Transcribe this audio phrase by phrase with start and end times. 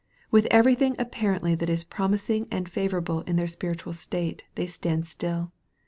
[0.31, 5.07] With everything apparently that is promising and favor able in their spiritual state, they stand
[5.07, 5.51] still.